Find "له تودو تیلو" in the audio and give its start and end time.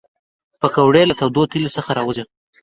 1.09-1.69